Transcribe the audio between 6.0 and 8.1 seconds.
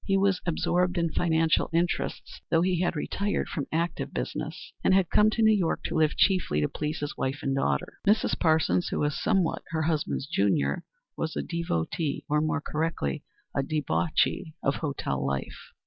chiefly to please his wife and daughter.